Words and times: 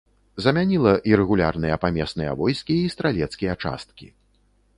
Замяніла 0.43 0.93
ірэгулярныя 1.11 1.75
памесныя 1.83 2.31
войскі 2.41 2.79
і 2.87 2.89
стралецкія 2.95 3.53
часткі. 3.67 4.07